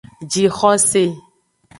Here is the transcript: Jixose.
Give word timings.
Jixose. 0.31 1.03